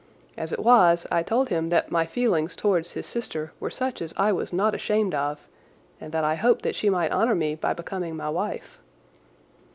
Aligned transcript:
As 0.35 0.51
it 0.51 0.57
was 0.57 1.05
I 1.11 1.21
told 1.21 1.49
him 1.49 1.69
that 1.69 1.91
my 1.91 2.07
feelings 2.07 2.55
towards 2.55 2.93
his 2.93 3.05
sister 3.05 3.53
were 3.59 3.69
such 3.69 4.01
as 4.01 4.15
I 4.17 4.31
was 4.31 4.51
not 4.51 4.73
ashamed 4.73 5.13
of, 5.13 5.39
and 5.99 6.11
that 6.11 6.23
I 6.23 6.33
hoped 6.33 6.63
that 6.63 6.75
she 6.75 6.89
might 6.89 7.11
honour 7.11 7.35
me 7.35 7.53
by 7.53 7.73
becoming 7.75 8.15
my 8.15 8.31
wife. 8.31 8.79